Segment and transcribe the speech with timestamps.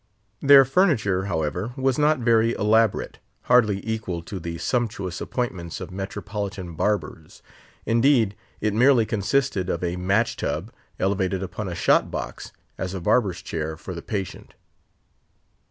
[0.41, 6.73] Their furniture, however, was not very elaborate, hardly equal to the sumptuous appointments of metropolitan
[6.73, 7.43] barbers.
[7.85, 12.99] Indeed, it merely consisted of a match tub, elevated upon a shot box, as a
[12.99, 14.55] barber's chair for the patient.